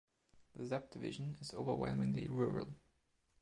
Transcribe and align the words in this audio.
The 0.55 0.65
subdivision 0.67 1.37
is 1.41 1.53
overwhelmingly 1.53 2.27
rural. 2.27 2.73